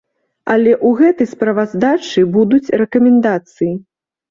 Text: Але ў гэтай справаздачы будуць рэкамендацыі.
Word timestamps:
Але 0.53 0.71
ў 0.71 0.89
гэтай 1.01 1.29
справаздачы 1.33 2.25
будуць 2.39 2.73
рэкамендацыі. 2.85 3.73